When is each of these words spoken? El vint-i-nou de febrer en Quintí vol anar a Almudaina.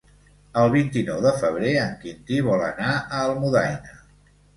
El 0.59 0.69
vint-i-nou 0.75 1.19
de 1.25 1.33
febrer 1.41 1.73
en 1.81 1.91
Quintí 2.05 2.39
vol 2.47 2.63
anar 2.69 2.95
a 2.95 3.21
Almudaina. 3.27 3.93